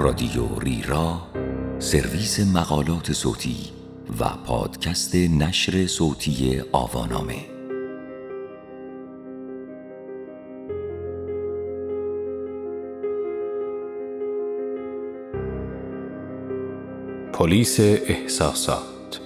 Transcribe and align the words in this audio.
رادیو 0.00 0.58
ریرا 0.60 1.14
سرویس 1.78 2.40
مقالات 2.54 3.12
صوتی 3.12 3.56
و 4.20 4.24
پادکست 4.46 5.14
نشر 5.14 5.86
صوتی 5.86 6.62
آوانامه. 6.72 7.34
پلیس 17.32 17.80
احساسات. 17.80 19.20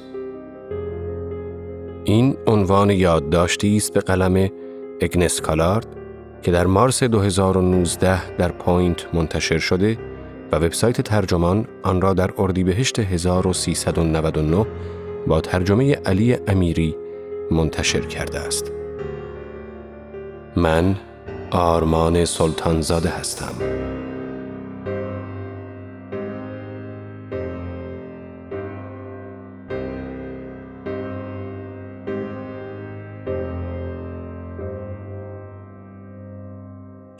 این 2.04 2.36
عنوان 2.46 2.90
یادداشتی 2.90 3.76
است 3.76 3.92
به 3.94 4.00
قلم 4.00 4.50
اگنس 5.00 5.40
کالارد 5.40 5.86
که 6.42 6.50
در 6.50 6.66
مارس 6.66 7.02
2019 7.02 8.36
در 8.36 8.52
پوینت 8.52 9.14
منتشر 9.14 9.58
شده 9.58 10.11
و 10.52 10.56
وبسایت 10.56 11.00
ترجمان 11.00 11.66
آن 11.82 12.00
را 12.00 12.14
در 12.14 12.30
اردیبهشت 12.38 12.98
1399 12.98 14.66
با 15.26 15.40
ترجمه 15.40 15.94
علی 15.94 16.36
امیری 16.48 16.96
منتشر 17.50 18.00
کرده 18.00 18.38
است. 18.40 18.72
من 20.56 20.96
آرمان 21.50 22.24
سلطانزاده 22.24 23.08
هستم. 23.08 23.52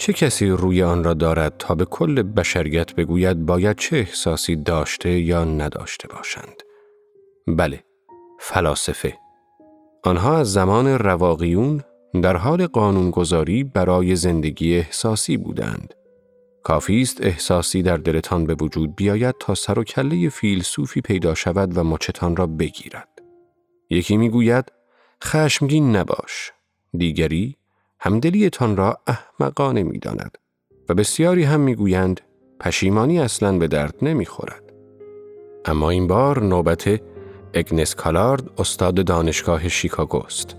چه 0.03 0.13
کسی 0.13 0.49
روی 0.49 0.83
آن 0.83 1.05
را 1.05 1.15
دارد 1.15 1.55
تا 1.59 1.75
به 1.75 1.85
کل 1.85 2.23
بشریت 2.23 2.95
بگوید 2.95 3.47
باید 3.47 3.79
چه 3.79 3.97
احساسی 3.97 4.57
داشته 4.57 5.21
یا 5.21 5.45
نداشته 5.45 6.09
باشند؟ 6.09 6.63
بله، 7.47 7.85
فلاسفه. 8.41 9.19
آنها 10.05 10.39
از 10.39 10.53
زمان 10.53 10.87
رواقیون 10.99 11.81
در 12.23 12.37
حال 12.37 12.67
قانونگذاری 12.67 13.65
برای 13.65 14.17
زندگی 14.17 14.77
احساسی 14.77 15.37
بودند. 15.37 15.95
کافی 16.63 17.03
است 17.03 17.25
احساسی 17.25 17.83
در 17.83 17.97
دلتان 17.97 18.47
به 18.47 18.57
وجود 18.61 18.97
بیاید 18.97 19.35
تا 19.41 19.55
سر 19.55 19.79
و 19.79 19.85
کله 19.85 20.29
فیلسوفی 20.29 21.01
پیدا 21.01 21.35
شود 21.35 21.79
و 21.79 21.85
مچتان 21.85 22.37
را 22.37 22.47
بگیرد. 22.47 23.09
یکی 23.91 24.17
می‌گوید 24.17 24.73
خشمگین 25.25 25.97
نباش. 25.97 26.53
دیگری 26.99 27.57
همدلیتان 28.05 28.77
را 28.77 28.99
احمقانه 29.07 29.83
می 29.83 29.99
داند 29.99 30.39
و 30.89 30.95
بسیاری 30.95 31.45
هم 31.45 31.61
می‌گویند 31.61 32.21
پشیمانی 32.61 33.21
اصلا 33.21 33.59
به 33.59 33.69
درد 33.69 33.95
نمی 34.03 34.27
خورد. 34.27 34.63
اما 35.65 35.91
این 35.91 36.07
بار 36.07 36.43
نوبت 36.43 37.01
اگنس 37.55 37.95
کالارد 37.95 38.51
استاد 38.59 39.05
دانشگاه 39.05 39.69
شیکاگو 39.69 40.23
است. 40.23 40.57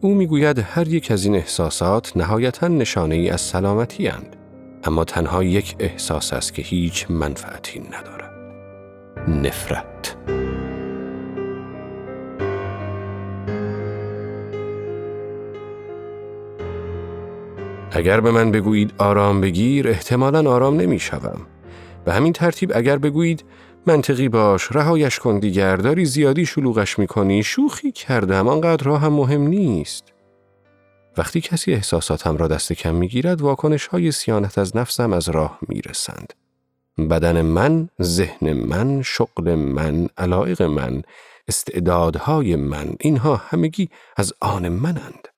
او 0.00 0.14
می‌گوید 0.14 0.58
هر 0.58 0.88
یک 0.88 1.10
از 1.10 1.24
این 1.24 1.34
احساسات 1.34 2.16
نهایتا 2.16 2.68
نشانه 2.68 3.14
ای 3.14 3.30
از 3.30 3.40
سلامتی 3.40 4.08
اند. 4.08 4.36
اما 4.84 5.04
تنها 5.04 5.44
یک 5.44 5.76
احساس 5.78 6.32
است 6.32 6.54
که 6.54 6.62
هیچ 6.62 7.10
منفعتی 7.10 7.80
ندارد. 7.80 8.30
نفرت. 9.28 10.16
اگر 17.92 18.20
به 18.20 18.30
من 18.30 18.50
بگویید 18.50 18.92
آرام 18.98 19.40
بگیر 19.40 19.88
احتمالا 19.88 20.50
آرام 20.50 20.80
نمی 20.80 20.98
شوم. 20.98 21.46
به 22.04 22.12
همین 22.12 22.32
ترتیب 22.32 22.72
اگر 22.74 22.98
بگویید 22.98 23.44
منطقی 23.86 24.28
باش 24.28 24.72
رهایش 24.72 25.18
کن 25.18 25.38
دیگر 25.38 25.76
داری 25.76 26.04
زیادی 26.04 26.46
شلوغش 26.46 26.98
می 26.98 27.06
کنی 27.06 27.42
شوخی 27.42 27.92
کردم 27.92 28.48
آنقدر 28.48 28.84
راه 28.84 29.00
هم 29.00 29.12
مهم 29.12 29.42
نیست. 29.42 30.04
وقتی 31.16 31.40
کسی 31.40 31.72
احساساتم 31.72 32.36
را 32.36 32.48
دست 32.48 32.72
کم 32.72 32.94
می 32.94 33.08
گیرد 33.08 33.40
واکنش 33.40 33.86
های 33.86 34.12
سیانت 34.12 34.58
از 34.58 34.76
نفسم 34.76 35.12
از 35.12 35.28
راه 35.28 35.58
می 35.68 35.80
رسند. 35.80 36.32
بدن 37.10 37.42
من، 37.42 37.88
ذهن 38.02 38.52
من، 38.52 39.02
شغل 39.02 39.54
من، 39.54 40.08
علایق 40.18 40.62
من، 40.62 41.02
استعدادهای 41.48 42.56
من 42.56 42.94
اینها 43.00 43.36
همگی 43.36 43.88
از 44.16 44.32
آن 44.40 44.68
منند. 44.68 45.28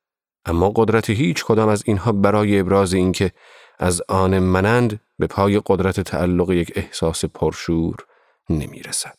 اما 0.44 0.72
قدرت 0.76 1.10
هیچ 1.10 1.44
کدام 1.44 1.68
از 1.68 1.82
اینها 1.86 2.12
برای 2.12 2.58
ابراز 2.58 2.92
اینکه 2.92 3.32
از 3.78 4.02
آن 4.08 4.38
منند 4.38 5.00
به 5.18 5.26
پای 5.26 5.62
قدرت 5.66 6.00
تعلق 6.00 6.50
یک 6.50 6.72
احساس 6.74 7.24
پرشور 7.24 7.96
نمی 8.50 8.82
رسد. 8.82 9.18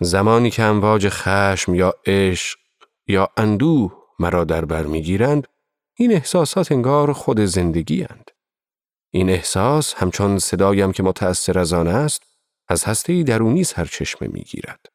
زمانی 0.00 0.50
که 0.50 0.62
امواج 0.62 1.08
خشم 1.08 1.74
یا 1.74 1.94
عشق 2.06 2.58
یا 3.06 3.28
اندوه 3.36 3.92
مرا 4.18 4.44
در 4.44 4.64
بر 4.64 4.82
می‌گیرند 4.82 5.48
این 5.94 6.12
احساسات 6.12 6.72
انگار 6.72 7.12
خود 7.12 7.40
زندگی 7.40 8.02
اند. 8.02 8.30
این 9.10 9.30
احساس 9.30 9.94
همچون 9.94 10.38
صدایم 10.38 10.92
که 10.92 11.02
متأثر 11.02 11.58
از 11.58 11.72
آن 11.72 11.88
است 11.88 12.22
از 12.68 12.84
هسته 12.84 13.22
درونی 13.22 13.64
سرچشمه 13.64 14.28
می‌گیرد. 14.28 14.86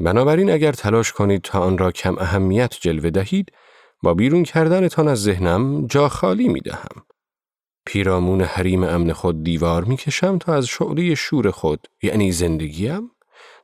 بنابراین 0.00 0.50
اگر 0.50 0.72
تلاش 0.72 1.12
کنید 1.12 1.42
تا 1.42 1.60
آن 1.60 1.78
را 1.78 1.92
کم 1.92 2.18
اهمیت 2.18 2.74
جلوه 2.80 3.10
دهید 3.10 3.52
با 4.02 4.14
بیرون 4.14 4.42
کردنتان 4.42 5.08
از 5.08 5.22
ذهنم 5.22 5.86
جا 5.86 6.08
خالی 6.08 6.48
می 6.48 6.60
دهم. 6.60 7.06
پیرامون 7.86 8.40
حریم 8.40 8.84
امن 8.84 9.12
خود 9.12 9.44
دیوار 9.44 9.84
می 9.84 9.96
کشم 9.96 10.38
تا 10.38 10.54
از 10.54 10.66
شعله 10.66 11.14
شور 11.14 11.50
خود 11.50 11.86
یعنی 12.02 12.32
زندگیم 12.32 13.10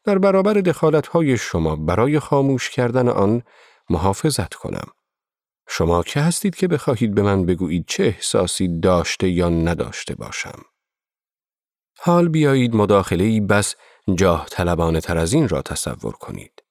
در 0.04 0.19
برابر 0.19 0.53
دخالتهای 0.53 1.37
شما 1.37 1.76
برای 1.76 2.19
خاموش 2.19 2.70
کردن 2.70 3.09
آن 3.09 3.43
محافظت 3.91 4.54
کنم. 4.54 4.88
شما 5.69 6.03
که 6.03 6.20
هستید 6.20 6.54
که 6.54 6.69
بخواهید 6.69 7.14
به 7.14 7.22
من 7.22 7.47
بگویید 7.47 7.84
چه 7.88 8.04
احساسی 8.04 8.81
داشته 8.81 9.28
یا 9.28 9.49
نداشته 9.49 10.14
باشم. 10.14 10.62
حال 11.99 12.28
بیایید 12.28 12.75
مداخله 12.75 13.41
بس 13.41 13.75
جاه 14.14 14.47
طلبانه 14.50 15.00
تر 15.00 15.19
از 15.19 15.32
این 15.32 15.49
را 15.49 15.62
تصور 15.62 16.12
کنید. 16.12 16.62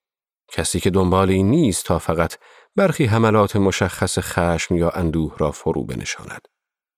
کسی 0.52 0.80
که 0.80 0.90
دنبال 0.90 1.30
این 1.30 1.50
نیست 1.50 1.86
تا 1.86 2.00
فقط 2.00 2.36
برخی 2.76 3.06
حملات 3.06 3.56
مشخص 3.56 4.20
خشم 4.20 4.76
یا 4.76 4.90
اندوه 4.90 5.36
را 5.38 5.52
فرو 5.52 5.84
بنشاند 5.84 6.48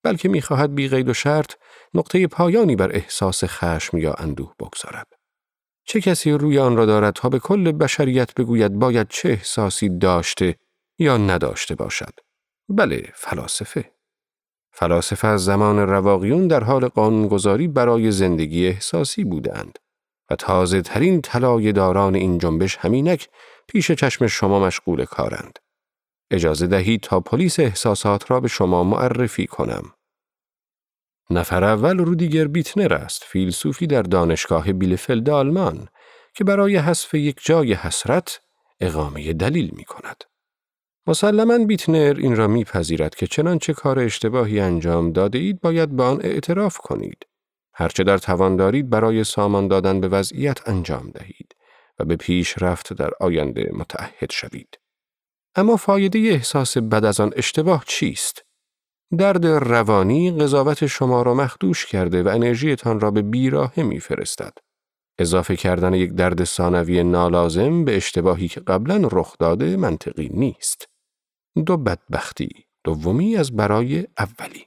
بلکه 0.03 0.29
می‌خواهد 0.29 0.75
بی 0.75 0.87
قید 0.87 1.09
و 1.09 1.13
شرط 1.13 1.53
نقطه 1.93 2.27
پایانی 2.27 2.75
بر 2.75 2.95
احساس 2.95 3.43
خشم 3.43 3.97
یا 3.97 4.13
اندوه 4.13 4.53
بگذارد. 4.59 5.07
چه 5.85 6.01
کسی 6.01 6.31
روی 6.31 6.59
آن 6.59 6.77
را 6.77 6.85
دارد 6.85 7.13
تا 7.13 7.29
به 7.29 7.39
کل 7.39 7.71
بشریت 7.71 8.33
بگوید 8.35 8.73
باید 8.73 9.07
چه 9.07 9.29
احساسی 9.29 9.89
داشته 9.89 10.55
یا 10.99 11.17
نداشته 11.17 11.75
باشد؟ 11.75 12.13
بله 12.69 13.11
فلاسفه. 13.15 13.91
فلاسفه 14.71 15.27
از 15.27 15.45
زمان 15.45 15.79
رواقیون 15.79 16.47
در 16.47 16.63
حال 16.63 16.87
قانونگذاری 16.87 17.67
برای 17.67 18.11
زندگی 18.11 18.67
احساسی 18.67 19.23
بودند 19.23 19.79
و 20.29 20.35
تازه 20.35 20.81
ترین 20.81 21.21
داران 21.75 22.15
این 22.15 22.37
جنبش 22.37 22.77
همینک 22.77 23.29
پیش 23.67 23.91
چشم 23.91 24.27
شما 24.27 24.59
مشغول 24.59 25.05
کارند. 25.05 25.59
اجازه 26.31 26.67
دهید 26.67 27.01
تا 27.01 27.19
پلیس 27.19 27.59
احساسات 27.59 28.31
را 28.31 28.39
به 28.39 28.47
شما 28.47 28.83
معرفی 28.83 29.47
کنم. 29.47 29.93
نفر 31.29 31.63
اول 31.63 31.97
رودیگر 31.97 32.47
بیتنر 32.47 32.93
است، 32.93 33.23
فیلسوفی 33.23 33.87
در 33.87 34.01
دانشگاه 34.01 34.73
بیلفلد 34.73 35.29
آلمان 35.29 35.87
که 36.33 36.43
برای 36.43 36.77
حذف 36.77 37.13
یک 37.13 37.39
جای 37.41 37.73
حسرت 37.73 38.41
اقامه 38.79 39.33
دلیل 39.33 39.71
می 39.73 39.83
کند. 39.83 40.23
مسلما 41.07 41.65
بیتنر 41.65 42.15
این 42.17 42.35
را 42.35 42.47
میپذیرد 42.47 43.15
که 43.15 43.27
چنانچه 43.27 43.73
کار 43.73 43.99
اشتباهی 43.99 44.59
انجام 44.59 45.11
داده 45.11 45.37
اید 45.37 45.61
باید 45.61 45.95
به 45.95 46.03
آن 46.03 46.19
اعتراف 46.21 46.77
کنید. 46.77 47.25
هرچه 47.73 48.03
در 48.03 48.17
توان 48.17 48.55
دارید 48.55 48.89
برای 48.89 49.23
سامان 49.23 49.67
دادن 49.67 50.01
به 50.01 50.07
وضعیت 50.07 50.69
انجام 50.69 51.11
دهید 51.11 51.55
و 51.99 52.05
به 52.05 52.15
پیشرفت 52.15 52.93
در 52.93 53.11
آینده 53.19 53.71
متعهد 53.73 54.31
شوید. 54.31 54.79
اما 55.55 55.77
فایده 55.77 56.19
احساس 56.19 56.77
بد 56.77 57.05
از 57.05 57.19
آن 57.19 57.33
اشتباه 57.35 57.83
چیست؟ 57.87 58.45
درد 59.17 59.45
روانی 59.45 60.31
قضاوت 60.31 60.85
شما 60.85 61.21
را 61.21 61.33
مخدوش 61.33 61.85
کرده 61.85 62.23
و 62.23 62.27
انرژیتان 62.27 62.99
را 62.99 63.11
به 63.11 63.21
بیراهه 63.21 63.83
میفرستد. 63.83 64.53
اضافه 65.19 65.55
کردن 65.55 65.93
یک 65.93 66.11
درد 66.11 66.43
ثانوی 66.43 67.03
نالازم 67.03 67.85
به 67.85 67.95
اشتباهی 67.95 68.47
که 68.47 68.59
قبلا 68.59 69.09
رخ 69.11 69.37
داده 69.39 69.77
منطقی 69.77 70.29
نیست. 70.33 70.87
دو 71.65 71.77
بدبختی، 71.77 72.49
دومی 72.83 73.35
از 73.35 73.55
برای 73.55 74.07
اولی. 74.17 74.65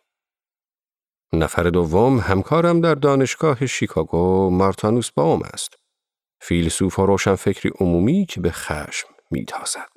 نفر 1.32 1.62
دوم 1.62 2.18
همکارم 2.18 2.80
در 2.80 2.94
دانشگاه 2.94 3.66
شیکاگو 3.66 4.50
مارتانوس 4.50 5.10
باوم 5.10 5.42
است. 5.42 5.76
فیلسوف 6.40 6.98
و 6.98 7.06
روشنفکری 7.06 7.72
عمومی 7.80 8.26
که 8.26 8.40
به 8.40 8.50
خشم 8.50 9.08
میتازد. 9.30 9.90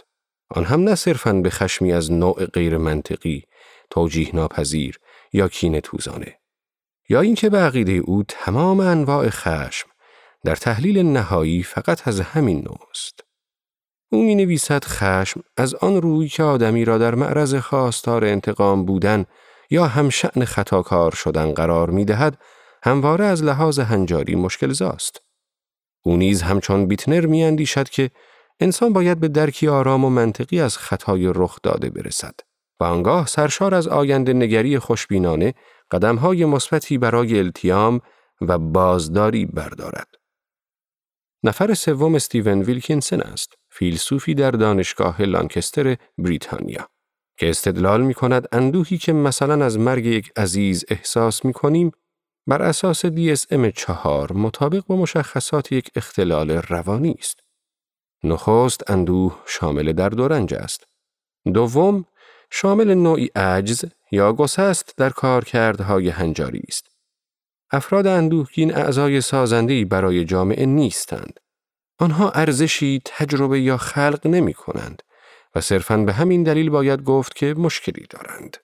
آن 0.50 0.66
هم 0.66 0.84
نه 0.84 0.96
صرفاً 0.96 1.34
به 1.34 1.50
خشمی 1.50 1.94
از 1.94 2.12
نوع 2.12 2.46
غیر 2.46 2.78
منطقی، 2.78 3.44
توجیه 3.90 4.36
ناپذیر 4.36 5.00
یا 5.34 5.48
کین 5.48 5.80
توزانه. 5.80 6.40
یا 7.10 7.22
اینکه 7.22 7.50
به 7.50 7.58
عقیده 7.58 7.92
او 7.92 8.24
تمام 8.28 8.80
انواع 8.80 9.30
خشم 9.30 9.90
در 10.44 10.56
تحلیل 10.56 11.00
نهایی 11.00 11.64
فقط 11.64 12.08
از 12.08 12.20
همین 12.20 12.58
نوع 12.58 12.80
است. 12.92 13.24
او 14.12 14.24
می 14.24 14.36
نویسد 14.36 14.84
خشم 14.84 15.44
از 15.58 15.76
آن 15.76 16.02
روی 16.02 16.28
که 16.28 16.44
آدمی 16.44 16.86
را 16.86 16.98
در 16.98 17.16
معرض 17.16 17.56
خواستار 17.56 18.26
انتقام 18.26 18.86
بودن 18.86 19.26
یا 19.70 19.88
همشعن 19.88 20.46
خطاکار 20.46 21.12
شدن 21.12 21.54
قرار 21.54 21.90
می 21.90 22.06
دهد 22.06 22.38
همواره 22.84 23.26
از 23.26 23.44
لحاظ 23.44 23.80
هنجاری 23.80 24.36
مشکل 24.36 24.72
زاست. 24.72 25.22
او 26.04 26.18
نیز 26.18 26.42
همچون 26.42 26.88
بیتنر 26.88 27.26
می 27.26 27.44
اندیشد 27.44 27.90
که 27.90 28.12
انسان 28.60 28.94
باید 28.94 29.20
به 29.20 29.28
درکی 29.28 29.68
آرام 29.68 30.06
و 30.06 30.10
منطقی 30.10 30.62
از 30.62 30.78
خطای 30.78 31.32
رخ 31.36 31.60
داده 31.64 31.90
برسد 31.90 32.36
و 32.80 32.84
آنگاه 32.84 33.28
سرشار 33.28 33.76
از 33.76 33.88
آینده 33.88 34.34
نگری 34.34 34.80
خوشبینانه 34.80 35.54
قدمهای 35.92 36.46
مثبتی 36.46 36.98
برای 36.98 37.40
التیام 37.40 38.02
و 38.42 38.58
بازداری 38.58 39.46
بردارد. 39.46 40.08
نفر 41.44 41.74
سوم 41.74 42.16
استیون 42.16 42.62
ویلکینسن 42.62 43.22
است، 43.22 43.54
فیلسوفی 43.70 44.34
در 44.34 44.52
دانشگاه 44.52 45.22
لانکستر 45.22 45.98
بریتانیا 46.18 46.90
که 47.38 47.50
استدلال 47.50 48.02
می 48.02 48.14
کند 48.14 48.48
اندوهی 48.52 48.98
که 48.98 49.14
مثلا 49.14 49.66
از 49.66 49.80
مرگ 49.80 50.06
یک 50.06 50.32
عزیز 50.36 50.86
احساس 50.90 51.46
می 51.46 51.54
کنیم 51.54 51.92
بر 52.48 52.62
اساس 52.62 53.06
DSM 53.06 53.74
چهار 53.76 54.34
مطابق 54.34 54.84
با 54.88 54.96
مشخصات 54.96 55.72
یک 55.72 55.92
اختلال 55.96 56.52
روانی 56.52 57.16
است. 57.20 57.40
نخست 58.24 58.92
اندوه 58.92 59.44
شامل 59.46 59.94
درد 59.94 60.20
و 60.20 60.28
رنج 60.28 60.54
است. 60.54 60.84
دوم 61.54 62.06
شامل 62.52 62.94
نوعی 62.94 63.30
عجز 63.36 63.86
یا 64.12 64.34
گسست 64.34 64.94
در 64.98 65.10
کارکردهای 65.10 66.10
هنجاری 66.10 66.64
است. 66.68 66.88
افراد 67.72 68.08
اندوهگین 68.08 68.76
اعضای 68.76 69.22
سازندهی 69.22 69.86
برای 69.86 70.26
جامعه 70.26 70.66
نیستند. 70.66 71.40
آنها 72.00 72.32
ارزشی 72.32 73.02
تجربه 73.06 73.62
یا 73.62 73.78
خلق 73.78 74.28
نمی 74.28 74.54
کنند 74.54 75.04
و 75.56 75.62
صرفاً 75.62 75.98
به 75.98 76.14
همین 76.14 76.44
دلیل 76.44 76.70
باید 76.70 77.04
گفت 77.04 77.36
که 77.36 77.54
مشکلی 77.54 78.06
دارند. 78.10 78.58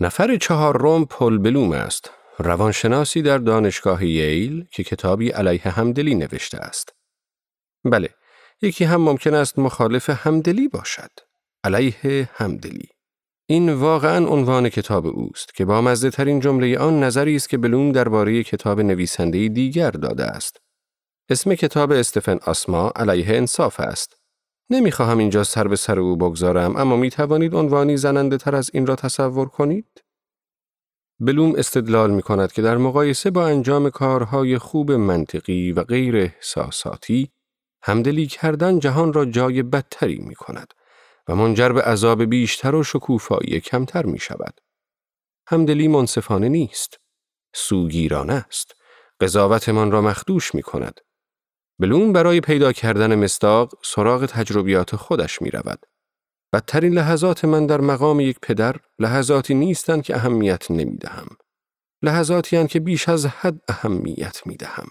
نفر 0.00 0.36
چهار 0.36 0.78
روم 0.80 1.04
پل 1.04 1.38
بلوم 1.38 1.72
است 1.72 2.10
روانشناسی 2.38 3.22
در 3.22 3.38
دانشگاه 3.38 4.04
ییل 4.04 4.64
که 4.70 4.84
کتابی 4.84 5.28
علیه 5.28 5.68
همدلی 5.68 6.14
نوشته 6.14 6.58
است. 6.58 6.94
بله، 7.84 8.08
یکی 8.62 8.84
هم 8.84 9.00
ممکن 9.00 9.34
است 9.34 9.58
مخالف 9.58 10.10
همدلی 10.10 10.68
باشد. 10.68 11.10
علیه 11.64 12.28
همدلی. 12.34 12.88
این 13.46 13.72
واقعا 13.72 14.26
عنوان 14.26 14.68
کتاب 14.68 15.06
اوست 15.06 15.54
که 15.54 15.64
با 15.64 15.80
مزده 15.80 16.10
ترین 16.10 16.40
جمله 16.40 16.78
آن 16.78 17.04
نظری 17.04 17.36
است 17.36 17.48
که 17.48 17.58
بلوم 17.58 17.92
درباره 17.92 18.42
کتاب 18.42 18.80
نویسنده 18.80 19.48
دیگر 19.48 19.90
داده 19.90 20.24
است. 20.24 20.56
اسم 21.28 21.54
کتاب 21.54 21.92
استفن 21.92 22.38
آسما 22.46 22.92
علیه 22.96 23.36
انصاف 23.36 23.80
است. 23.80 24.16
نمی‌خواهم 24.70 25.18
اینجا 25.18 25.44
سر 25.44 25.68
به 25.68 25.76
سر 25.76 25.98
او 25.98 26.16
بگذارم 26.16 26.76
اما 26.76 26.96
می 26.96 27.10
توانید 27.10 27.54
عنوانی 27.54 27.96
زننده 27.96 28.36
تر 28.36 28.56
از 28.56 28.70
این 28.74 28.86
را 28.86 28.96
تصور 28.96 29.48
کنید؟ 29.48 30.02
بلوم 31.20 31.54
استدلال 31.56 32.10
می 32.10 32.22
کند 32.22 32.52
که 32.52 32.62
در 32.62 32.76
مقایسه 32.76 33.30
با 33.30 33.46
انجام 33.46 33.90
کارهای 33.90 34.58
خوب 34.58 34.92
منطقی 34.92 35.72
و 35.72 35.82
غیر 35.84 36.16
احساساتی 36.16 37.30
همدلی 37.82 38.26
کردن 38.26 38.78
جهان 38.78 39.12
را 39.12 39.24
جای 39.24 39.62
بدتری 39.62 40.18
می 40.18 40.34
کند 40.34 40.74
و 41.28 41.34
منجر 41.34 41.68
به 41.68 41.82
عذاب 41.82 42.22
بیشتر 42.22 42.74
و 42.74 42.82
شکوفایی 42.82 43.60
کمتر 43.60 44.06
می 44.06 44.18
شود. 44.18 44.60
همدلی 45.46 45.88
منصفانه 45.88 46.48
نیست. 46.48 47.00
سوگیرانه 47.54 48.32
است. 48.32 48.74
قضاوتمان 49.20 49.92
را 49.92 50.02
مخدوش 50.02 50.54
می 50.54 50.62
کند. 50.62 51.00
بلوم 51.78 52.12
برای 52.12 52.40
پیدا 52.40 52.72
کردن 52.72 53.14
مستاق 53.14 53.72
سراغ 53.84 54.26
تجربیات 54.26 54.96
خودش 54.96 55.42
می 55.42 55.50
رود. 55.50 55.86
بدترین 56.52 56.92
لحظات 56.92 57.44
من 57.44 57.66
در 57.66 57.80
مقام 57.80 58.20
یک 58.20 58.38
پدر 58.42 58.76
لحظاتی 58.98 59.54
نیستند 59.54 60.02
که 60.02 60.16
اهمیت 60.16 60.70
نمی 60.70 60.96
دهم. 60.96 61.28
لحظاتی 62.02 62.66
که 62.66 62.80
بیش 62.80 63.08
از 63.08 63.26
حد 63.26 63.60
اهمیت 63.68 64.46
می 64.46 64.56
دهم. 64.56 64.88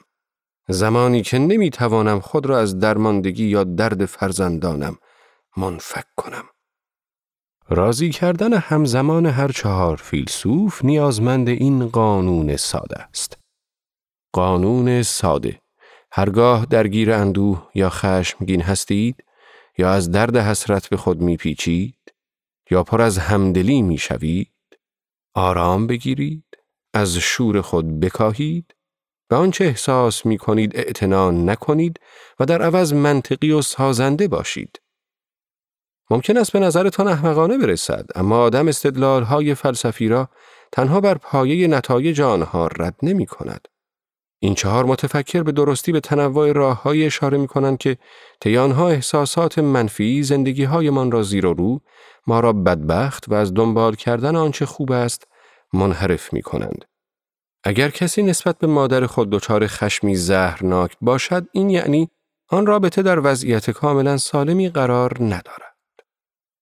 زمانی 0.70 1.22
که 1.22 1.38
نمی 1.40 1.70
توانم 1.70 2.20
خود 2.20 2.46
را 2.46 2.60
از 2.60 2.80
درماندگی 2.80 3.46
یا 3.46 3.64
درد 3.64 4.06
فرزندانم 4.06 4.98
منفک 5.58 6.06
کنم. 6.18 6.44
راضی 7.70 8.10
کردن 8.10 8.54
همزمان 8.54 9.26
هر 9.26 9.52
چهار 9.52 9.96
فیلسوف 9.96 10.86
نیازمند 10.86 11.50
این 11.50 11.88
قانون 11.88 12.58
ساده 12.58 13.00
است. 13.00 13.38
قانون 14.34 15.04
ساده 15.04 15.62
هرگاه 16.12 16.66
درگیر 16.66 17.12
اندوه 17.12 17.70
یا 17.76 17.90
خشمگین 17.90 18.62
هستید 18.62 19.24
یا 19.78 19.92
از 19.92 20.12
درد 20.12 20.38
حسرت 20.38 20.90
به 20.90 20.98
خود 20.98 21.22
میپیچید 21.22 22.14
یا 22.72 22.84
پر 22.84 23.02
از 23.02 23.18
همدلی 23.18 23.82
می‌شوید 23.82 24.54
آرام 25.34 25.88
بگیرید 25.88 26.44
از 26.94 27.18
شور 27.18 27.62
خود 27.62 28.00
بکاهید 28.00 28.76
به 29.30 29.36
آنچه 29.36 29.66
احساس 29.66 30.26
می 30.26 30.38
کنید 30.38 30.76
اعتنا 30.76 31.32
نکنید 31.32 32.00
و 32.40 32.46
در 32.46 32.62
عوض 32.62 32.94
منطقی 32.94 33.52
و 33.52 33.62
سازنده 33.62 34.28
باشید. 34.28 34.82
ممکن 36.10 36.38
است 36.38 36.52
به 36.52 36.60
نظرتان 36.60 37.08
احمقانه 37.08 37.58
برسد 37.58 38.06
اما 38.16 38.40
آدم 38.40 38.68
استدلال 38.68 39.24
های 39.24 39.56
فلسفی 39.56 40.08
را 40.08 40.30
تنها 40.72 41.02
بر 41.02 41.14
پایه 41.14 41.68
نتایج 41.68 42.22
آنها 42.22 42.68
رد 42.68 42.96
نمی 43.04 43.26
کند. 43.26 43.68
این 44.40 44.56
چهار 44.56 44.86
متفکر 44.86 45.44
به 45.44 45.52
درستی 45.52 45.92
به 45.92 46.00
تنوع 46.00 46.52
راههایی 46.52 47.06
اشاره 47.06 47.38
می 47.38 47.48
کنند 47.48 47.78
که 47.78 47.98
تیانها 48.42 48.90
احساسات 48.90 49.60
منفی 49.60 50.24
زندگی 50.24 50.66
من 50.66 51.12
را 51.12 51.24
زیر 51.24 51.46
و 51.46 51.54
رو 51.54 51.82
ما 52.28 52.40
را 52.40 52.54
بدبخت 52.54 53.30
و 53.30 53.34
از 53.34 53.54
دنبال 53.54 53.96
کردن 53.96 54.36
آنچه 54.36 54.66
خوب 54.66 54.92
است 54.92 55.28
منحرف 55.74 56.34
می 56.34 56.42
کنند. 56.42 56.86
اگر 57.64 57.90
کسی 57.90 58.24
نسبت 58.24 58.58
به 58.58 58.68
مادر 58.68 59.06
خود 59.06 59.30
دچار 59.30 59.68
خشمی 59.68 60.16
زهرناک 60.16 60.98
باشد 61.02 61.48
این 61.52 61.70
یعنی 61.70 62.10
آن 62.50 62.66
رابطه 62.66 63.02
در 63.02 63.20
وضعیت 63.20 63.72
کاملا 63.72 64.18
سالمی 64.18 64.70
قرار 64.70 65.18
ندارد. 65.20 65.76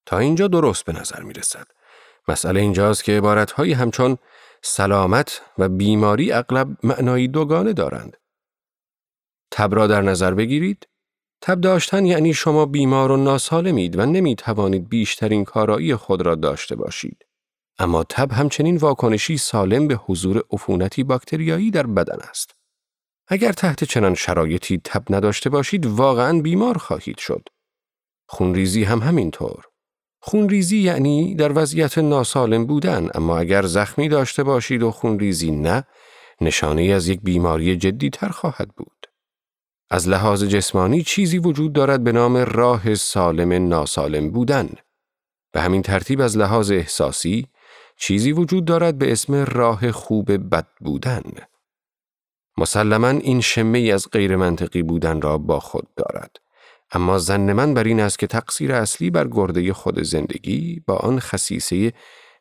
تا 0.06 0.18
اینجا 0.18 0.48
درست 0.48 0.86
به 0.86 0.94
نظر 0.94 1.22
می 1.22 1.34
رسد. 1.34 1.68
مسئله 2.28 2.62
اینجاست 2.62 3.04
که 3.04 3.18
عبارتهایی 3.18 3.74
همچون 3.74 4.18
سلامت 4.68 5.42
و 5.58 5.70
بیماری 5.70 6.32
اغلب 6.32 6.78
معنایی 6.84 7.28
دوگانه 7.28 7.74
دارند. 7.74 8.18
تب 9.52 9.76
را 9.76 9.88
در 9.88 10.02
نظر 10.02 10.34
بگیرید. 10.34 10.88
تب 11.42 11.62
داشتن 11.62 12.06
یعنی 12.06 12.34
شما 12.34 12.66
بیمار 12.66 13.12
و 13.12 13.18
ناسالمید 13.18 14.00
و 14.00 14.06
نمی 14.06 14.36
توانید 14.36 14.90
بیشترین 14.90 15.44
کارایی 15.44 15.96
خود 15.96 16.22
را 16.22 16.36
داشته 16.36 16.76
باشید. 16.76 17.26
اما 17.80 18.04
تب 18.04 18.32
همچنین 18.32 18.78
واکنشی 18.78 19.38
سالم 19.38 19.88
به 19.88 19.96
حضور 19.96 20.44
عفونتی 20.52 21.04
باکتریایی 21.04 21.72
در 21.72 21.88
بدن 21.88 22.20
است. 22.30 22.56
اگر 23.28 23.52
تحت 23.52 23.84
چنان 23.84 24.14
شرایطی 24.16 24.82
تب 24.84 25.04
نداشته 25.16 25.50
باشید 25.50 25.86
واقعا 25.86 26.42
بیمار 26.42 26.78
خواهید 26.78 27.18
شد. 27.18 27.50
خونریزی 28.30 28.84
هم 28.84 29.00
همینطور. 29.00 29.66
خونریزی 30.28 30.78
یعنی 30.78 31.36
در 31.36 31.52
وضعیت 31.56 31.98
ناسالم 31.98 32.66
بودن 32.66 33.10
اما 33.14 33.38
اگر 33.38 33.66
زخمی 33.66 34.10
داشته 34.10 34.44
باشید 34.44 34.84
و 34.84 34.92
خونریزی 34.92 35.52
نه 35.52 35.84
نشانه 36.42 36.84
از 36.84 37.08
یک 37.08 37.22
بیماری 37.22 37.76
جدی 37.76 38.10
تر 38.10 38.30
خواهد 38.30 38.70
بود. 38.78 39.08
از 39.90 40.08
لحاظ 40.10 40.44
جسمانی 40.44 41.04
چیزی 41.04 41.38
وجود 41.38 41.74
دارد 41.74 42.04
به 42.04 42.12
نام 42.12 42.38
راه 42.38 42.96
سالم 42.96 43.68
ناسالم 43.68 44.32
بودن. 44.32 44.70
به 45.52 45.62
همین 45.62 45.82
ترتیب 45.82 46.22
از 46.22 46.38
لحاظ 46.38 46.72
احساسی 46.72 47.48
چیزی 47.98 48.32
وجود 48.32 48.66
دارد 48.66 48.98
به 48.98 49.12
اسم 49.12 49.34
راه 49.34 49.92
خوب 49.92 50.56
بد 50.56 50.68
بودن. 50.82 51.24
مسلما 52.58 53.10
این 53.10 53.42
شمه 53.42 53.80
از 53.80 54.10
غیر 54.12 54.36
منطقی 54.36 54.84
بودن 54.84 55.22
را 55.22 55.38
با 55.38 55.60
خود 55.60 55.88
دارد. 55.96 56.45
اما 56.92 57.18
زن 57.18 57.54
من 57.54 57.74
بر 57.74 57.84
این 57.84 58.00
است 58.00 58.20
که 58.20 58.28
تقصیر 58.28 58.74
اصلی 58.74 59.10
بر 59.10 59.28
گرده 59.28 59.74
خود 59.74 60.04
زندگی 60.04 60.84
با 60.88 60.96
آن 60.96 61.20
خصیصه 61.20 61.94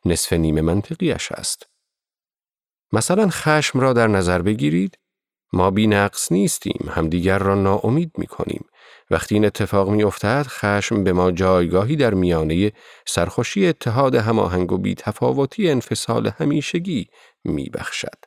نصف 0.05 0.33
نیمه 0.33 0.61
منطقیش 0.61 1.31
است. 1.31 1.67
مثلا 2.91 3.29
خشم 3.29 3.79
را 3.79 3.93
در 3.93 4.07
نظر 4.07 4.41
بگیرید 4.41 4.97
ما 5.53 5.71
بی 5.71 5.87
نقص 5.87 6.31
نیستیم 6.31 6.89
همدیگر 6.91 7.39
را 7.39 7.55
ناامید 7.55 8.11
می 8.17 8.27
کنیم 8.27 8.65
وقتی 9.09 9.35
این 9.35 9.45
اتفاق 9.45 9.89
می 9.89 10.03
افتد 10.03 10.45
خشم 10.47 11.03
به 11.03 11.13
ما 11.13 11.31
جایگاهی 11.31 11.95
در 11.95 12.13
میانه 12.13 12.71
سرخوشی 13.07 13.67
اتحاد 13.67 14.15
هماهنگ 14.15 14.71
و 14.71 14.77
بی 14.77 14.95
تفاوتی 14.95 15.69
انفصال 15.69 16.27
همیشگی 16.27 17.07
می 17.43 17.69
بخشد. 17.69 18.25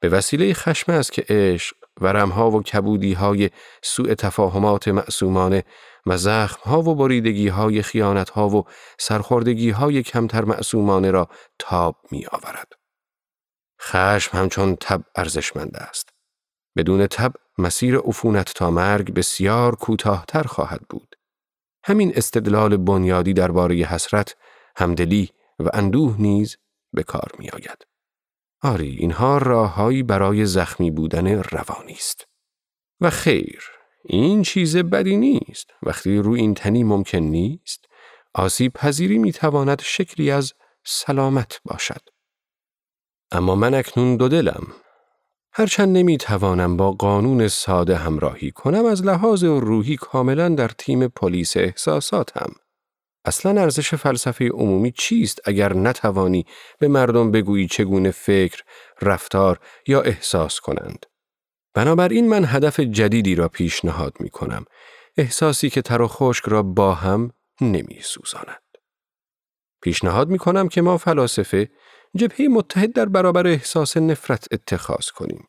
به 0.00 0.08
وسیله 0.08 0.54
خشم 0.54 0.92
است 0.92 1.12
که 1.12 1.24
عشق 1.28 1.76
ورمها 2.00 2.50
و 2.50 2.62
کبودی 2.62 3.12
های 3.12 3.50
سوء 3.82 4.14
تفاهمات 4.14 4.88
معصومانه 4.88 5.64
و 6.06 6.16
زخمها 6.16 6.82
و 6.82 6.94
بریدگی 6.94 7.48
های 7.48 7.82
خیانت 7.82 8.30
ها 8.30 8.48
و 8.48 8.64
سرخوردگی 8.98 9.70
های 9.70 10.02
کمتر 10.02 10.44
معصومانه 10.44 11.10
را 11.10 11.28
تاب 11.58 11.96
می 12.10 12.26
آورد. 12.26 12.72
خشم 13.80 14.38
همچون 14.38 14.76
تب 14.76 15.02
ارزشمند 15.16 15.76
است. 15.76 16.08
بدون 16.76 17.06
تب 17.06 17.32
مسیر 17.58 17.98
عفونت 17.98 18.54
تا 18.54 18.70
مرگ 18.70 19.14
بسیار 19.14 19.74
کوتاهتر 19.74 20.42
خواهد 20.42 20.80
بود. 20.90 21.14
همین 21.84 22.12
استدلال 22.14 22.76
بنیادی 22.76 23.32
درباره 23.32 23.74
حسرت، 23.74 24.36
همدلی 24.76 25.30
و 25.58 25.68
اندوه 25.72 26.16
نیز 26.18 26.56
به 26.92 27.02
کار 27.02 27.30
می 27.38 27.50
آید. 27.50 27.87
آری 28.62 28.96
اینها 28.96 29.38
راههایی 29.38 30.02
برای 30.02 30.46
زخمی 30.46 30.90
بودن 30.90 31.42
روانی 31.42 31.92
است. 31.92 32.24
و 33.00 33.10
خیر 33.10 33.62
این 34.04 34.42
چیز 34.42 34.76
بدی 34.76 35.16
نیست 35.16 35.70
وقتی 35.82 36.18
روی 36.18 36.40
این 36.40 36.54
تنی 36.54 36.84
ممکن 36.84 37.18
نیست 37.18 37.84
آسیب 38.34 38.72
پذیری 38.72 39.18
می 39.18 39.32
تواند 39.32 39.82
شکلی 39.82 40.30
از 40.30 40.52
سلامت 40.84 41.60
باشد. 41.64 42.00
اما 43.30 43.54
من 43.54 43.74
اکنون 43.74 44.16
دو 44.16 44.28
دلم. 44.28 44.66
هرچند 45.52 45.96
نمی 45.96 46.18
توانم 46.18 46.76
با 46.76 46.92
قانون 46.92 47.48
ساده 47.48 47.96
همراهی 47.96 48.50
کنم 48.50 48.84
از 48.84 49.02
لحاظ 49.02 49.44
روحی 49.44 49.96
کاملا 49.96 50.48
در 50.48 50.68
تیم 50.68 51.08
پلیس 51.08 51.56
احساساتم. 51.56 52.52
اصلا 53.28 53.62
ارزش 53.62 53.94
فلسفه 53.94 54.48
عمومی 54.48 54.92
چیست 54.92 55.40
اگر 55.44 55.74
نتوانی 55.74 56.46
به 56.78 56.88
مردم 56.88 57.30
بگویی 57.30 57.66
چگونه 57.66 58.10
فکر، 58.10 58.62
رفتار 59.02 59.58
یا 59.86 60.00
احساس 60.00 60.60
کنند؟ 60.60 61.06
بنابراین 61.74 62.28
من 62.28 62.44
هدف 62.44 62.80
جدیدی 62.80 63.34
را 63.34 63.48
پیشنهاد 63.48 64.16
می 64.20 64.30
کنم. 64.30 64.64
احساسی 65.16 65.70
که 65.70 65.82
تر 65.82 66.02
و 66.02 66.08
خشک 66.08 66.44
را 66.44 66.62
با 66.62 66.94
هم 66.94 67.30
نمی 67.60 68.00
سوزاند. 68.02 68.62
پیشنهاد 69.82 70.28
می 70.28 70.38
کنم 70.38 70.68
که 70.68 70.82
ما 70.82 70.98
فلاسفه 70.98 71.70
جبهه 72.16 72.48
متحد 72.48 72.92
در 72.92 73.06
برابر 73.06 73.46
احساس 73.46 73.96
نفرت 73.96 74.48
اتخاذ 74.52 75.08
کنیم. 75.08 75.48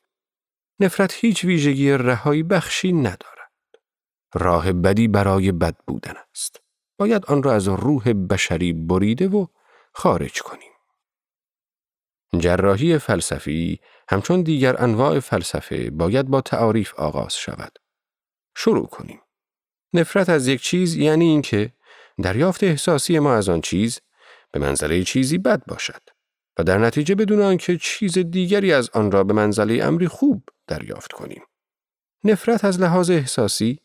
نفرت 0.79 1.13
هیچ 1.13 1.43
ویژگی 1.43 1.91
رهایی 1.91 2.43
بخشی 2.43 2.93
ندارد. 2.93 3.51
راه 4.33 4.74
بدی 4.74 5.07
برای 5.07 5.51
بد 5.51 5.75
بودن 5.88 6.13
است. 6.31 6.68
باید 7.00 7.25
آن 7.25 7.44
را 7.44 7.53
از 7.53 7.68
روح 7.68 8.13
بشری 8.13 8.74
بریده 8.74 9.27
و 9.27 9.46
خارج 9.94 10.41
کنیم. 10.41 10.72
جراحی 12.38 12.98
فلسفی 12.98 13.79
همچون 14.10 14.41
دیگر 14.41 14.84
انواع 14.84 15.20
فلسفه 15.20 15.89
باید 15.89 16.27
با 16.27 16.41
تعاریف 16.41 16.94
آغاز 16.94 17.36
شود. 17.36 17.77
شروع 18.56 18.88
کنیم. 18.88 19.22
نفرت 19.94 20.29
از 20.29 20.48
یک 20.48 20.62
چیز 20.62 20.96
یعنی 20.96 21.25
اینکه 21.25 21.74
دریافت 22.24 22.63
احساسی 22.63 23.20
ما 23.20 23.34
از 23.34 23.50
آن 23.50 23.62
چیز 23.62 24.00
به 24.51 24.60
منزله 24.60 25.03
چیزی 25.03 25.38
بد 25.38 25.65
باشد 25.65 26.01
و 26.60 26.63
در 26.63 26.77
نتیجه 26.77 27.15
بدون 27.15 27.41
آنکه 27.41 27.77
چیز 27.77 28.18
دیگری 28.18 28.74
از 28.74 28.89
آن 28.89 29.12
را 29.12 29.24
به 29.24 29.34
منزله 29.34 29.84
امری 29.84 30.08
خوب 30.08 30.44
دریافت 30.68 31.12
کنیم. 31.12 31.44
نفرت 32.24 32.65
از 32.65 32.79
لحاظ 32.79 33.10
احساسی 33.10 33.79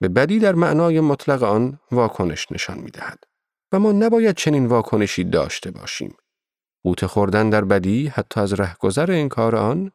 به 0.00 0.08
بدی 0.08 0.38
در 0.38 0.54
معنای 0.54 1.00
مطلق 1.00 1.42
آن 1.42 1.80
واکنش 1.90 2.52
نشان 2.52 2.78
می 2.78 2.90
دهد 2.90 3.24
و 3.72 3.78
ما 3.78 3.92
نباید 3.92 4.36
چنین 4.36 4.66
واکنشی 4.66 5.24
داشته 5.24 5.70
باشیم. 5.70 6.16
قوت 6.84 7.06
خوردن 7.06 7.50
در 7.50 7.64
بدی 7.64 8.08
حتی 8.08 8.40
از 8.40 8.52
رهگذر 8.52 9.12
انکار 9.12 9.56
آن 9.56 9.92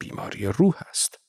بیماری 0.00 0.46
روح 0.46 0.74
است. 0.88 1.20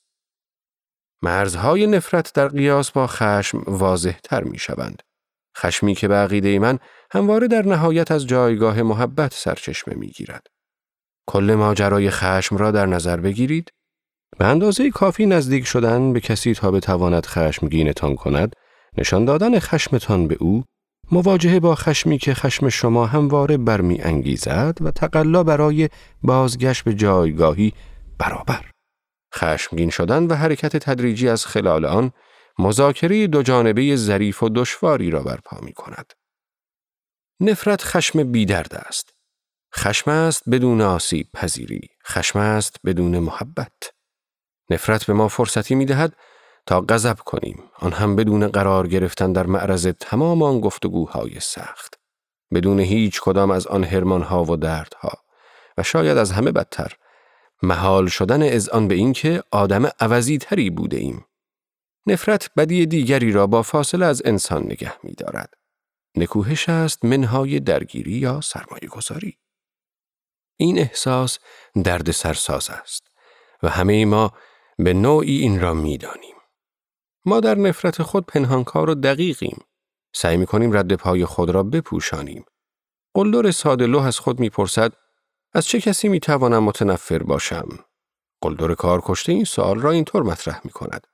مرزهای 1.22 1.86
نفرت 1.86 2.32
در 2.34 2.48
قیاس 2.48 2.90
با 2.90 3.06
خشم 3.06 3.62
واضح 3.66 4.18
تر 4.24 4.44
می 4.44 4.58
شوند. 4.58 5.02
خشمی 5.56 5.94
که 5.94 6.08
به 6.08 6.14
عقیده 6.14 6.58
من 6.58 6.78
همواره 7.10 7.48
در 7.48 7.66
نهایت 7.66 8.10
از 8.10 8.26
جایگاه 8.26 8.82
محبت 8.82 9.34
سرچشمه 9.34 9.94
می 9.94 10.08
گیرد. 10.08 10.46
کل 11.26 11.54
ماجرای 11.54 12.10
خشم 12.10 12.56
را 12.56 12.70
در 12.70 12.86
نظر 12.86 13.16
بگیرید 13.16 13.72
به 14.38 14.44
اندازه 14.46 14.90
کافی 14.90 15.26
نزدیک 15.26 15.66
شدن 15.66 16.12
به 16.12 16.20
کسی 16.20 16.54
تا 16.54 16.70
بتواند 16.70 17.26
خشمگینتان 17.26 18.16
کند 18.16 18.52
نشان 18.98 19.24
دادن 19.24 19.58
خشمتان 19.58 20.28
به 20.28 20.36
او 20.40 20.64
مواجهه 21.12 21.60
با 21.60 21.74
خشمی 21.74 22.18
که 22.18 22.34
خشم 22.34 22.68
شما 22.68 23.06
همواره 23.06 23.56
برمی 23.56 24.00
انگیزد 24.00 24.78
و 24.80 24.90
تقلا 24.90 25.42
برای 25.42 25.88
بازگشت 26.22 26.84
به 26.84 26.94
جایگاهی 26.94 27.72
برابر 28.18 28.70
خشمگین 29.34 29.90
شدن 29.90 30.26
و 30.26 30.34
حرکت 30.34 30.76
تدریجی 30.76 31.28
از 31.28 31.46
خلال 31.46 31.84
آن 31.84 32.12
مذاکره 32.58 33.26
دو 33.26 33.42
جانبه 33.42 33.96
ظریف 33.96 34.42
و 34.42 34.48
دشواری 34.48 35.10
را 35.10 35.22
برپا 35.22 35.58
می 35.62 35.72
کند. 35.72 36.12
نفرت 37.40 37.82
خشم 37.82 38.32
بیدرد 38.32 38.74
است. 38.74 39.10
خشم 39.76 40.10
است 40.10 40.42
بدون 40.50 40.80
آسیب 40.80 41.26
پذیری. 41.34 41.88
خشم 42.06 42.38
است 42.38 42.76
بدون 42.84 43.18
محبت. 43.18 43.97
نفرت 44.70 45.06
به 45.06 45.12
ما 45.12 45.28
فرصتی 45.28 45.74
می 45.74 45.84
دهد 45.84 46.16
تا 46.66 46.80
غضب 46.80 47.18
کنیم. 47.18 47.62
آن 47.78 47.92
هم 47.92 48.16
بدون 48.16 48.48
قرار 48.48 48.88
گرفتن 48.88 49.32
در 49.32 49.46
معرض 49.46 49.86
تمام 49.86 50.42
آن 50.42 50.60
گفتگوهای 50.60 51.40
سخت. 51.40 51.94
بدون 52.54 52.80
هیچ 52.80 53.20
کدام 53.20 53.50
از 53.50 53.66
آن 53.66 53.84
هرمانها 53.84 54.44
و 54.44 54.56
دردها. 54.56 55.12
و 55.78 55.82
شاید 55.82 56.18
از 56.18 56.32
همه 56.32 56.52
بدتر. 56.52 56.92
محال 57.62 58.06
شدن 58.06 58.42
از 58.42 58.68
آن 58.68 58.88
به 58.88 58.94
اینکه 58.94 59.42
آدم 59.50 59.86
عوضی 60.00 60.38
تری 60.38 60.70
بوده 60.70 60.96
ایم. 60.96 61.24
نفرت 62.06 62.50
بدی 62.56 62.86
دیگری 62.86 63.32
را 63.32 63.46
با 63.46 63.62
فاصله 63.62 64.06
از 64.06 64.22
انسان 64.24 64.62
نگه 64.62 64.92
می 65.02 65.12
دارد. 65.12 65.54
نکوهش 66.16 66.68
است 66.68 67.04
منهای 67.04 67.60
درگیری 67.60 68.12
یا 68.12 68.40
سرمایه 68.40 68.88
گذاری. 68.88 69.38
این 70.56 70.78
احساس 70.78 71.38
درد 71.84 72.10
سرساز 72.10 72.70
است. 72.70 73.08
و 73.62 73.68
همه 73.68 74.04
ما 74.04 74.32
به 74.78 74.94
نوعی 74.94 75.38
این 75.38 75.60
را 75.60 75.74
می 75.74 75.98
دانیم. 75.98 76.34
ما 77.24 77.40
در 77.40 77.54
نفرت 77.54 78.02
خود 78.02 78.26
پنهانکار 78.26 78.90
و 78.90 78.94
دقیقیم. 78.94 79.64
سعی 80.14 80.36
می 80.36 80.46
کنیم 80.46 80.76
رد 80.76 80.94
پای 80.94 81.24
خود 81.24 81.50
را 81.50 81.62
بپوشانیم. 81.62 82.44
قلدر 83.14 83.50
ساده 83.50 84.00
از 84.02 84.18
خود 84.18 84.40
می‌پرسد 84.40 84.92
از 85.52 85.66
چه 85.66 85.80
کسی 85.80 86.08
می 86.08 86.20
توانم 86.20 86.62
متنفر 86.62 87.22
باشم؟ 87.22 87.68
قلدر 88.40 88.74
کار 88.74 89.02
کشته 89.04 89.32
این 89.32 89.44
سوال 89.44 89.80
را 89.80 89.90
اینطور 89.90 90.22
مطرح 90.22 90.60
می 90.64 90.70
کند. 90.70 91.06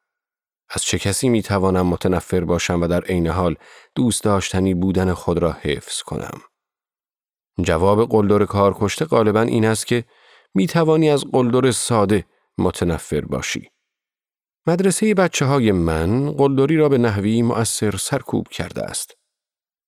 از 0.68 0.82
چه 0.82 0.98
کسی 0.98 1.28
می 1.28 1.42
توانم 1.42 1.86
متنفر 1.86 2.44
باشم 2.44 2.82
و 2.82 2.86
در 2.86 3.00
عین 3.00 3.26
حال 3.26 3.56
دوست 3.94 4.24
داشتنی 4.24 4.74
بودن 4.74 5.12
خود 5.12 5.38
را 5.38 5.52
حفظ 5.52 6.02
کنم؟ 6.02 6.40
جواب 7.60 8.08
قلدر 8.08 8.44
کار 8.44 8.76
کشته 8.80 9.04
غالبا 9.04 9.40
این 9.40 9.64
است 9.64 9.86
که 9.86 10.04
می 10.54 10.66
توانی 10.66 11.10
از 11.10 11.24
قلدر 11.32 11.70
ساده 11.70 12.24
متنفر 12.58 13.20
باشی. 13.20 13.68
مدرسه 14.66 15.14
بچه 15.14 15.44
های 15.44 15.72
من 15.72 16.30
قلدری 16.30 16.76
را 16.76 16.88
به 16.88 16.98
نحوی 16.98 17.42
مؤثر 17.42 17.96
سرکوب 17.96 18.48
کرده 18.48 18.82
است. 18.82 19.14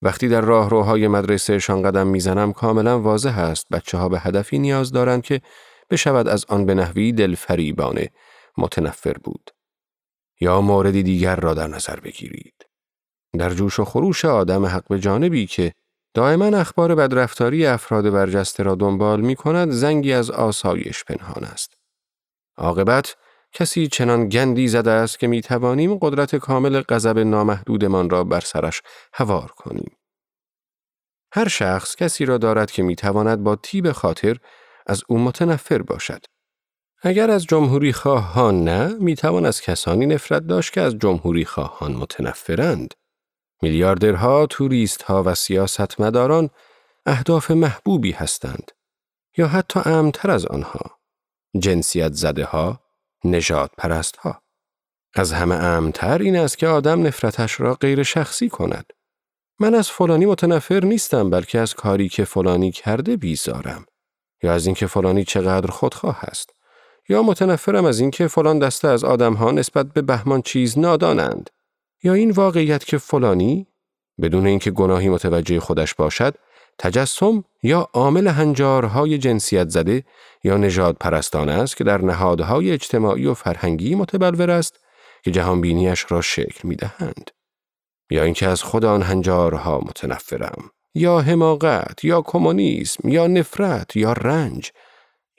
وقتی 0.02 0.28
در 0.28 0.40
راهروهای 0.40 1.08
مدرسهشان 1.08 1.82
قدم 1.82 2.06
می‌زنم 2.06 2.52
کاملا 2.52 3.00
واضح 3.00 3.38
است 3.38 3.66
بچه 3.70 3.98
ها 3.98 4.08
به 4.08 4.20
هدفی 4.20 4.58
نیاز 4.58 4.92
دارند 4.92 5.22
که 5.22 5.40
بشود 5.90 6.28
از 6.28 6.44
آن 6.48 6.66
به 6.66 6.74
نحوی 6.74 7.12
دلفریبانه 7.12 8.10
متنفر 8.58 9.16
بود. 9.24 9.50
یا 10.40 10.60
موردی 10.60 11.02
دیگر 11.02 11.36
را 11.36 11.54
در 11.54 11.66
نظر 11.66 12.00
بگیرید. 12.00 12.66
در 13.38 13.50
جوش 13.50 13.80
و 13.80 13.84
خروش 13.84 14.24
آدم 14.24 14.66
حق 14.66 14.88
به 14.88 14.98
جانبی 14.98 15.46
که 15.46 15.72
دائما 16.14 16.44
اخبار 16.44 16.94
بدرفتاری 16.94 17.66
افراد 17.66 18.10
برجسته 18.10 18.62
را 18.62 18.74
دنبال 18.74 19.20
می 19.20 19.36
کند 19.36 19.70
زنگی 19.70 20.12
از 20.12 20.30
آسایش 20.30 21.04
پنهان 21.04 21.44
است. 21.44 21.75
عاقبت 22.58 23.16
کسی 23.52 23.88
چنان 23.88 24.28
گندی 24.28 24.68
زده 24.68 24.90
است 24.90 25.18
که 25.18 25.26
می 25.26 25.40
توانیم 25.40 25.98
قدرت 25.98 26.36
کامل 26.36 26.80
غضب 26.80 27.18
نامحدودمان 27.18 28.10
را 28.10 28.24
بر 28.24 28.40
سرش 28.40 28.82
هوار 29.12 29.52
کنیم. 29.56 29.96
هر 31.32 31.48
شخص 31.48 31.96
کسی 31.96 32.24
را 32.24 32.38
دارد 32.38 32.70
که 32.70 32.82
می 32.82 32.96
تواند 32.96 33.42
با 33.42 33.56
تیب 33.56 33.92
خاطر 33.92 34.36
از 34.86 35.02
او 35.08 35.18
متنفر 35.18 35.82
باشد. 35.82 36.24
اگر 37.02 37.30
از 37.30 37.44
جمهوری 37.44 37.92
خواهان 37.92 38.64
نه، 38.64 38.94
می 39.00 39.14
توان 39.14 39.46
از 39.46 39.60
کسانی 39.60 40.06
نفرت 40.06 40.46
داشت 40.46 40.72
که 40.72 40.80
از 40.80 40.98
جمهوری 40.98 41.44
خواهان 41.44 41.92
متنفرند. 41.92 42.94
میلیاردرها، 43.62 44.46
توریستها 44.46 45.22
و 45.26 45.34
سیاستمداران 45.34 46.50
اهداف 47.06 47.50
محبوبی 47.50 48.12
هستند 48.12 48.72
یا 49.36 49.48
حتی 49.48 49.80
امتر 49.84 50.30
از 50.30 50.46
آنها. 50.46 50.98
جنسیت 51.58 52.12
زده 52.12 52.44
ها، 52.44 52.80
نجات 53.24 53.70
پرست 53.78 54.16
ها. 54.16 54.42
از 55.14 55.32
همه 55.32 55.54
امتر 55.54 56.18
این 56.18 56.36
است 56.36 56.58
که 56.58 56.68
آدم 56.68 57.06
نفرتش 57.06 57.60
را 57.60 57.74
غیر 57.74 58.02
شخصی 58.02 58.48
کند. 58.48 58.92
من 59.60 59.74
از 59.74 59.90
فلانی 59.90 60.26
متنفر 60.26 60.84
نیستم 60.84 61.30
بلکه 61.30 61.58
از 61.58 61.74
کاری 61.74 62.08
که 62.08 62.24
فلانی 62.24 62.72
کرده 62.72 63.16
بیزارم. 63.16 63.86
یا 64.42 64.52
از 64.52 64.66
اینکه 64.66 64.86
فلانی 64.86 65.24
چقدر 65.24 65.70
خودخواه 65.70 66.18
است. 66.24 66.50
یا 67.08 67.22
متنفرم 67.22 67.84
از 67.84 68.00
اینکه 68.00 68.28
فلان 68.28 68.58
دسته 68.58 68.88
از 68.88 69.04
آدمها 69.04 69.50
نسبت 69.50 69.86
به 69.86 70.02
بهمان 70.02 70.42
چیز 70.42 70.78
نادانند. 70.78 71.50
یا 72.02 72.14
این 72.14 72.30
واقعیت 72.30 72.84
که 72.84 72.98
فلانی 72.98 73.66
بدون 74.22 74.46
اینکه 74.46 74.70
گناهی 74.70 75.08
متوجه 75.08 75.60
خودش 75.60 75.94
باشد 75.94 76.34
تجسم 76.78 77.44
یا 77.62 77.88
عامل 77.92 78.26
هنجارهای 78.26 79.18
جنسیت 79.18 79.68
زده 79.68 80.04
یا 80.44 80.56
نژاد 80.56 80.96
پرستانه 80.96 81.52
است 81.52 81.76
که 81.76 81.84
در 81.84 82.00
نهادهای 82.00 82.70
اجتماعی 82.70 83.26
و 83.26 83.34
فرهنگی 83.34 83.94
متبلور 83.94 84.50
است 84.50 84.80
که 85.24 85.30
جهانبینیش 85.30 86.06
را 86.08 86.20
شکل 86.20 86.68
می 86.68 86.76
دهند. 86.76 87.30
یا 88.10 88.22
اینکه 88.22 88.48
از 88.48 88.62
خود 88.62 88.84
آن 88.84 89.02
هنجارها 89.02 89.78
متنفرم 89.78 90.70
یا 90.94 91.20
حماقت 91.20 92.04
یا 92.04 92.22
کمونیسم 92.22 93.08
یا 93.08 93.26
نفرت 93.26 93.96
یا 93.96 94.12
رنج 94.12 94.72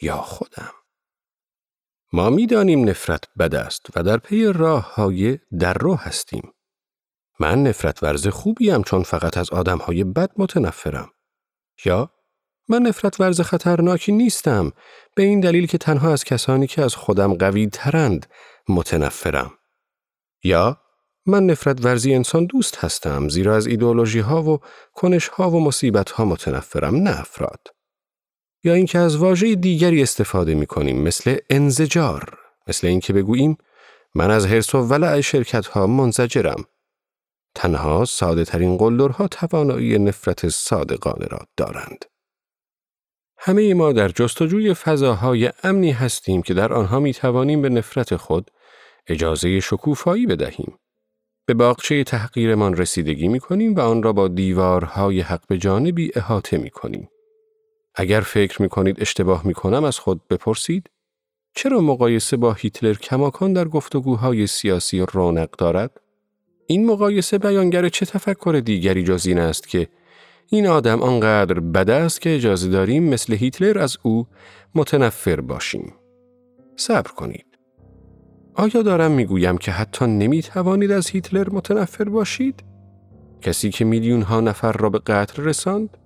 یا 0.02 0.18
خودم. 0.18 0.72
ما 2.14 2.30
می‌دانیم 2.30 2.90
نفرت 2.90 3.24
بد 3.40 3.56
است 3.56 3.86
و 3.96 4.04
در 4.04 4.18
پی 4.18 4.46
راه 4.46 4.96
های 4.96 5.40
در 5.60 5.74
رو 5.74 5.96
هستیم. 5.96 6.54
من 7.40 7.64
نفرت 7.64 8.04
ورز 8.04 8.28
خوبیم 8.28 8.84
چون 8.84 9.04
فقط 9.04 9.38
از 9.38 9.50
آدم 9.50 9.78
های 9.78 10.04
بد 10.04 10.32
متنفرم. 10.38 11.10
یا 11.86 12.12
من 12.70 12.82
نفرت 12.82 13.20
ورز 13.20 13.42
خطرناکی 13.42 14.12
نیستم 14.12 14.72
به 15.16 15.24
این 15.24 15.40
دلیل 15.40 15.68
که 15.68 15.78
تنها 15.78 16.14
از 16.14 16.24
کسانی 16.24 16.68
که 16.68 16.82
از 16.82 16.96
خودم 16.96 17.34
قوی 17.34 17.68
ترند 17.68 18.26
متنفرم 18.70 19.52
یا 20.44 20.78
من 21.26 21.46
نفرت 21.46 21.86
ورزی 21.86 22.14
انسان 22.14 22.46
دوست 22.46 22.78
هستم 22.78 23.30
زیرا 23.30 23.56
از 23.56 23.68
ایدئولوژی 23.68 24.20
ها 24.20 24.44
و 24.44 24.60
کنش 24.94 25.28
ها 25.28 25.52
و 25.52 25.60
مصیبت 25.60 26.12
ها 26.12 26.26
متنفرم 26.26 26.96
نه 26.96 27.20
افراد. 27.20 27.68
یا 28.64 28.74
اینکه 28.74 29.00
از 29.00 29.16
واژه 29.16 29.56
دیگری 29.56 30.02
استفاده 30.02 30.56
می 30.56 30.66
کنیم 30.66 31.02
مثل 31.02 31.38
انزجار 31.50 32.38
مثل 32.68 32.88
اینکه 32.88 33.14
بگوییم 33.14 33.58
من 34.16 34.32
از 34.32 34.46
حرس 34.46 34.76
و 34.76 34.78
ولع 34.78 35.22
شرکت 35.22 35.68
ها 35.68 35.88
منزجرم. 35.88 36.66
تنها 37.58 38.06
ساده 38.06 38.46
ترین 38.46 38.78
قلدرها 38.78 39.28
توانایی 39.28 40.00
نفرت 40.00 40.50
صادقانه 40.50 41.26
را 41.26 41.40
دارند. 41.58 42.06
همه 43.38 43.74
ما 43.74 43.92
در 43.92 44.10
جستجوی 44.10 44.74
فضاهای 44.74 45.52
امنی 45.64 45.92
هستیم 45.92 46.42
که 46.42 46.54
در 46.54 46.74
آنها 46.74 47.00
می 47.00 47.14
توانیم 47.14 47.62
به 47.62 47.70
نفرت 47.70 48.16
خود 48.16 48.52
اجازه 49.08 49.60
شکوفایی 49.60 50.26
بدهیم. 50.26 50.78
به 51.46 51.54
باغچه 51.54 52.04
تحقیرمان 52.04 52.78
رسیدگی 52.78 53.28
می 53.28 53.40
کنیم 53.40 53.76
و 53.76 53.80
آن 53.80 54.04
را 54.04 54.14
با 54.14 54.28
دیوارهای 54.28 55.22
حق 55.22 55.48
به 55.48 55.58
جانبی 55.58 56.12
احاطه 56.16 56.58
می 56.58 56.70
کنیم. 56.70 57.10
اگر 57.96 58.22
فکر 58.22 58.62
می 58.62 58.70
کنید 58.70 59.02
اشتباه 59.02 59.48
می 59.48 59.54
کنم 59.54 59.84
از 59.84 60.00
خود 60.00 60.28
بپرسید 60.28 60.90
چرا 61.56 61.82
مقایسه 61.82 62.38
با 62.38 62.54
هیتلر 62.54 62.94
کماکان 62.94 63.54
در 63.54 63.66
گفتگوهای 63.66 64.48
سیاسی 64.48 65.00
رونق 65.00 65.50
دارد؟ 65.50 66.02
این 66.70 66.86
مقایسه 66.86 67.38
بیانگر 67.38 67.90
چه 67.90 68.06
تفکر 68.06 68.62
دیگری 68.66 69.04
جز 69.04 69.28
این 69.28 69.40
است 69.40 69.68
که 69.68 69.88
این 70.48 70.68
آدم 70.68 71.02
آنقدر 71.02 71.60
بد 71.60 71.90
است 71.90 72.22
که 72.22 72.36
اجازه 72.36 72.70
داریم 72.70 73.04
مثل 73.04 73.34
هیتلر 73.34 73.80
از 73.80 73.98
او 74.04 74.28
متنفر 74.76 75.42
باشیم. 75.42 75.94
صبر 76.76 77.12
کنید. 77.12 77.46
آیا 78.56 78.82
دارم 78.82 79.12
می‌گویم 79.12 79.58
که 79.58 79.72
حتی 79.72 80.06
نمی 80.06 80.42
توانید 80.42 80.92
از 80.92 81.10
هیتلر 81.10 81.50
متنفر 81.50 82.04
باشید؟ 82.04 82.64
کسی 83.42 83.70
که 83.70 83.86
میلیون 83.86 84.22
ها 84.22 84.42
نفر 84.42 84.72
را 84.72 84.90
به 84.90 85.00
قتل 85.00 85.44
رساند؟ 85.44 85.98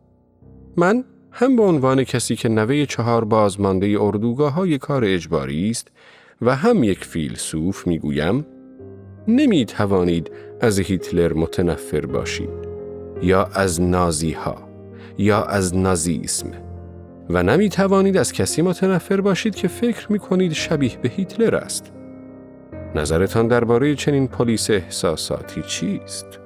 من 0.77 1.03
هم 1.31 1.55
به 1.55 1.63
عنوان 1.63 2.03
کسی 2.03 2.35
که 2.35 2.49
نوه 2.49 2.85
چهار 2.85 3.25
بازمانده 3.25 3.97
اردوگاه 3.99 4.53
های 4.53 4.77
کار 4.77 5.05
اجباری 5.05 5.69
است 5.69 5.87
و 6.41 6.55
هم 6.55 6.83
یک 6.83 7.05
فیلسوف 7.05 7.87
می‌گویم 7.87 8.45
نمی 9.27 9.65
توانید 9.65 10.31
از 10.61 10.79
هیتلر 10.79 11.33
متنفر 11.33 12.05
باشید 12.05 12.49
یا 13.21 13.43
از 13.53 13.81
نازی 13.81 14.31
ها 14.31 14.57
یا 15.17 15.43
از 15.43 15.75
نازیسم 15.75 16.51
و 17.29 17.43
نمی 17.43 17.69
توانید 17.69 18.17
از 18.17 18.33
کسی 18.33 18.61
متنفر 18.61 19.21
باشید 19.21 19.55
که 19.55 19.67
فکر 19.67 20.11
می 20.11 20.19
کنید 20.19 20.53
شبیه 20.53 20.97
به 21.01 21.09
هیتلر 21.09 21.55
است. 21.55 21.91
نظرتان 22.95 23.47
درباره 23.47 23.95
چنین 23.95 24.27
پلیس 24.27 24.69
احساساتی 24.69 25.61
چیست؟ 25.61 26.40